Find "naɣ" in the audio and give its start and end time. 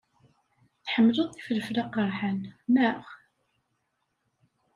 2.73-3.03